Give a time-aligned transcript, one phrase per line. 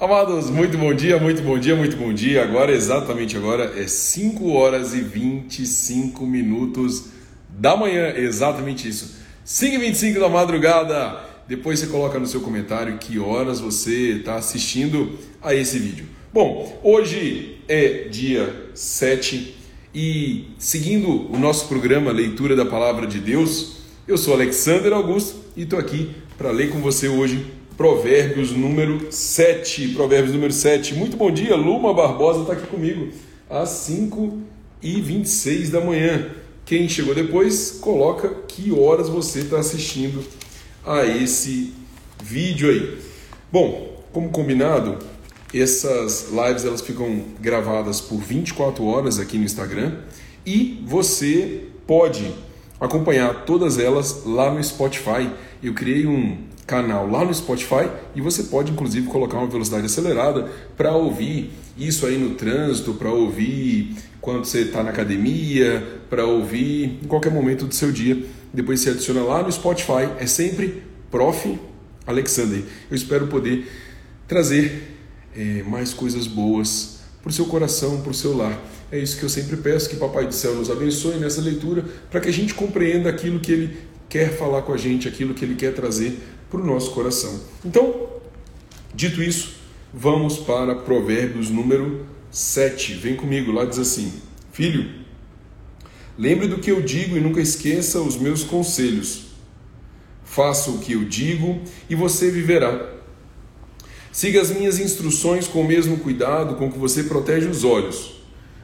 [0.00, 2.42] Amados, muito bom dia, muito bom dia, muito bom dia.
[2.42, 7.08] Agora, exatamente agora, é 5 horas e 25 minutos
[7.50, 9.16] da manhã, exatamente isso.
[9.44, 11.20] 5 e 25 da madrugada.
[11.46, 16.06] Depois você coloca no seu comentário que horas você está assistindo a esse vídeo.
[16.32, 19.54] Bom, hoje é dia 7
[19.94, 25.64] e seguindo o nosso programa Leitura da Palavra de Deus, eu sou Alexander Augusto e
[25.64, 26.08] estou aqui
[26.38, 29.94] para ler com você hoje Provérbios número 7.
[29.94, 30.94] Provérbios número 7.
[30.94, 33.08] Muito bom dia, Luma Barbosa está aqui comigo
[33.48, 34.38] às 5
[34.82, 36.30] e 26 da manhã.
[36.66, 40.22] Quem chegou depois, coloca que horas você está assistindo
[40.84, 41.72] a esse
[42.22, 42.98] vídeo aí.
[43.50, 44.98] Bom, como combinado,
[45.54, 50.00] essas lives elas ficam gravadas por 24 horas aqui no Instagram
[50.44, 52.30] e você pode
[52.78, 55.30] acompanhar todas elas lá no Spotify.
[55.62, 60.48] Eu criei um canal lá no Spotify e você pode inclusive colocar uma velocidade acelerada
[60.76, 67.00] para ouvir isso aí no trânsito, para ouvir quando você está na academia, para ouvir
[67.02, 68.24] em qualquer momento do seu dia.
[68.52, 71.58] Depois você adiciona lá no Spotify, é sempre Prof.
[72.06, 72.62] Alexander.
[72.90, 73.70] Eu espero poder
[74.26, 74.96] trazer
[75.36, 78.58] é, mais coisas boas para o seu coração, para o seu lar.
[78.90, 82.20] É isso que eu sempre peço, que Papai do Céu nos abençoe nessa leitura, para
[82.20, 83.76] que a gente compreenda aquilo que Ele
[84.08, 86.18] quer falar com a gente, aquilo que Ele quer trazer
[86.50, 87.40] para o nosso coração.
[87.64, 88.08] Então,
[88.94, 89.54] dito isso,
[89.94, 92.94] vamos para Provérbios número 7.
[92.94, 94.12] Vem comigo, lá diz assim:
[94.52, 94.90] Filho,
[96.18, 99.30] lembre do que eu digo e nunca esqueça os meus conselhos.
[100.24, 102.90] Faça o que eu digo e você viverá.
[104.12, 108.20] Siga as minhas instruções com o mesmo cuidado com que você protege os olhos.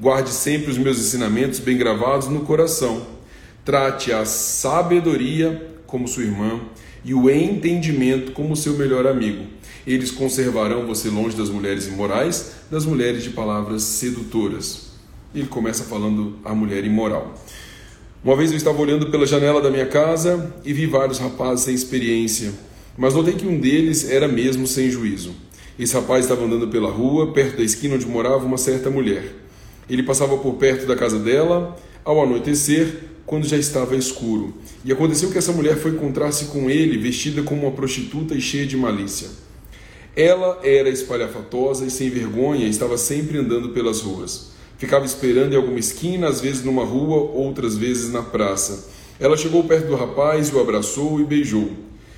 [0.00, 3.06] Guarde sempre os meus ensinamentos bem gravados no coração.
[3.64, 6.60] Trate a sabedoria como sua irmã
[7.08, 9.46] e o entendimento como seu melhor amigo.
[9.86, 14.88] Eles conservarão você longe das mulheres imorais, das mulheres de palavras sedutoras.
[15.34, 17.34] Ele começa falando a mulher imoral.
[18.22, 21.74] Uma vez eu estava olhando pela janela da minha casa e vi vários rapazes sem
[21.74, 22.52] experiência,
[22.94, 25.34] mas notei que um deles era mesmo sem juízo.
[25.78, 29.32] Esse rapaz estava andando pela rua, perto da esquina onde morava uma certa mulher.
[29.88, 31.74] Ele passava por perto da casa dela
[32.04, 34.54] ao anoitecer quando já estava escuro.
[34.82, 38.66] E aconteceu que essa mulher foi encontrar-se com ele, vestida como uma prostituta e cheia
[38.66, 39.28] de malícia.
[40.16, 44.52] Ela era espalhafatosa e sem vergonha e estava sempre andando pelas ruas.
[44.78, 48.88] Ficava esperando em alguma esquina, às vezes numa rua, outras vezes na praça.
[49.20, 51.70] Ela chegou perto do rapaz, o abraçou e beijou.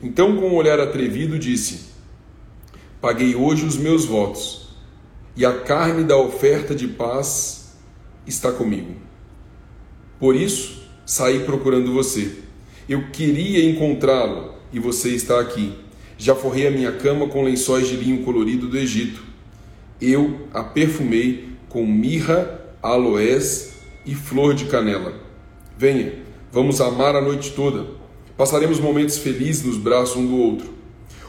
[0.00, 1.80] Então, com um olhar atrevido, disse:
[3.00, 4.68] Paguei hoje os meus votos,
[5.36, 7.72] e a carne da oferta de paz
[8.24, 8.94] está comigo.
[10.20, 12.38] Por isso, saí procurando você.
[12.88, 15.72] Eu queria encontrá-lo e você está aqui.
[16.18, 19.22] Já forrei a minha cama com lençóis de linho colorido do Egito.
[20.00, 23.74] Eu a perfumei com mirra, aloés
[24.04, 25.14] e flor de canela.
[25.76, 26.14] Venha,
[26.50, 27.86] vamos amar a noite toda.
[28.36, 30.72] Passaremos momentos felizes nos braços um do outro.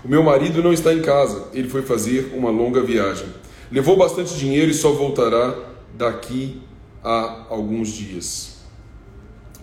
[0.04, 3.28] O meu marido não está em casa, ele foi fazer uma longa viagem.
[3.72, 5.56] Levou bastante dinheiro e só voltará
[5.98, 6.62] daqui
[7.04, 8.53] a alguns dias.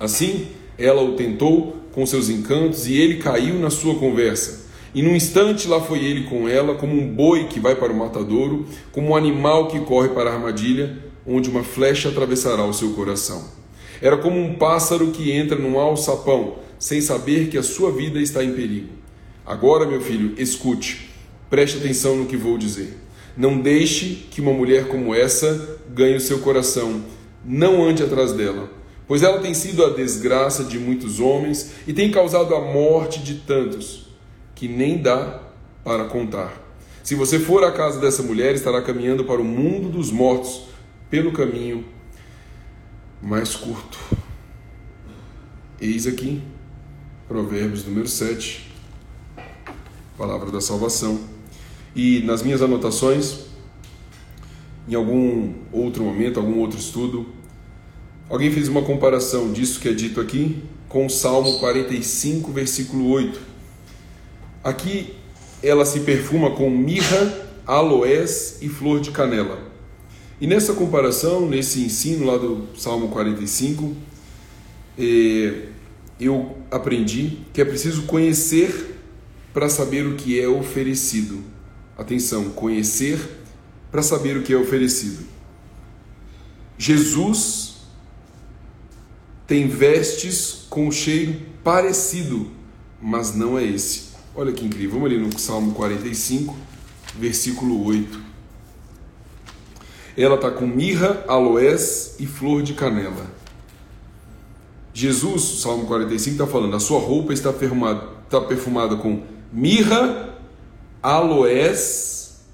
[0.01, 0.47] Assim,
[0.79, 4.67] ela o tentou com seus encantos e ele caiu na sua conversa.
[4.95, 7.97] E num instante lá foi ele com ela, como um boi que vai para o
[7.97, 10.97] matadouro, como um animal que corre para a armadilha,
[11.27, 13.45] onde uma flecha atravessará o seu coração.
[14.01, 18.43] Era como um pássaro que entra num alçapão, sem saber que a sua vida está
[18.43, 18.89] em perigo.
[19.45, 21.11] Agora, meu filho, escute,
[21.51, 22.97] preste atenção no que vou dizer.
[23.37, 27.03] Não deixe que uma mulher como essa ganhe o seu coração.
[27.45, 28.80] Não ande atrás dela
[29.11, 33.41] pois ela tem sido a desgraça de muitos homens e tem causado a morte de
[33.41, 34.07] tantos,
[34.55, 35.49] que nem dá
[35.83, 36.53] para contar.
[37.03, 40.63] Se você for à casa dessa mulher, estará caminhando para o mundo dos mortos
[41.11, 41.85] pelo caminho
[43.21, 43.99] mais curto.
[45.81, 46.41] Eis aqui,
[47.27, 48.73] Provérbios número 7,
[50.17, 51.19] palavra da salvação.
[51.97, 53.41] E nas minhas anotações,
[54.89, 57.40] em algum outro momento, algum outro estudo,
[58.31, 63.41] Alguém fez uma comparação disso que é dito aqui com o Salmo 45, versículo 8.
[64.63, 65.17] Aqui
[65.61, 69.59] ela se perfuma com mirra, aloés e flor de canela.
[70.41, 73.97] E nessa comparação, nesse ensino lá do Salmo 45,
[74.97, 75.65] eh,
[76.21, 78.97] eu aprendi que é preciso conhecer
[79.53, 81.43] para saber o que é oferecido.
[81.99, 83.19] Atenção, conhecer
[83.91, 85.25] para saber o que é oferecido.
[86.79, 87.70] Jesus
[89.51, 92.53] tem vestes com cheiro parecido,
[93.03, 94.11] mas não é esse.
[94.33, 94.91] Olha que incrível.
[94.91, 96.57] Vamos ali no Salmo 45.
[97.17, 98.21] versículo 8.
[100.17, 103.27] Ela está com mirra, aloés e flor de canela.
[104.95, 110.39] Jesus, Salmo 45, está falando: a sua roupa está perfumada, está perfumada com mirra,
[111.03, 112.45] aloés,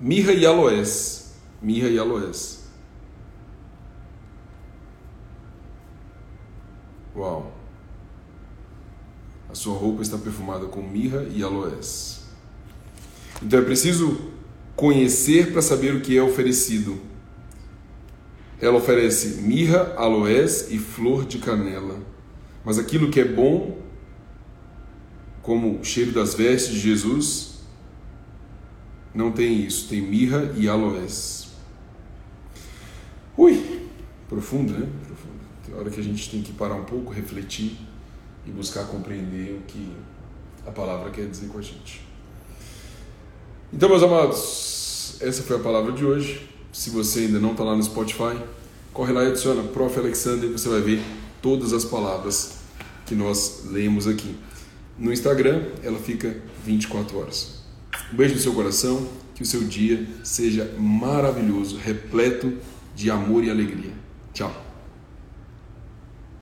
[0.00, 1.34] mirra e aloés.
[1.60, 2.63] Mirra e aloés.
[7.16, 7.52] Uau!
[9.48, 12.24] A sua roupa está perfumada com mirra e aloés.
[13.40, 14.32] Então é preciso
[14.74, 16.98] conhecer para saber o que é oferecido.
[18.60, 22.00] Ela oferece mirra, aloés e flor de canela.
[22.64, 23.78] Mas aquilo que é bom,
[25.42, 27.60] como o cheiro das vestes de Jesus,
[29.14, 31.48] não tem isso, tem mirra e aloés.
[33.36, 33.88] Ui,
[34.28, 34.88] profundo, né?
[35.64, 37.78] Tem hora que a gente tem que parar um pouco, refletir
[38.46, 39.92] e buscar compreender o que
[40.66, 42.06] a palavra quer dizer com a gente.
[43.72, 46.48] Então, meus amados, essa foi a palavra de hoje.
[46.72, 48.38] Se você ainda não está lá no Spotify,
[48.92, 49.98] corre lá e adiciona Prof.
[49.98, 51.02] Alexander, você vai ver
[51.40, 52.58] todas as palavras
[53.06, 54.34] que nós lemos aqui.
[54.98, 57.62] No Instagram, ela fica 24 horas.
[58.12, 62.52] Um beijo no seu coração, que o seu dia seja maravilhoso, repleto
[62.94, 63.92] de amor e alegria.
[64.32, 64.63] Tchau.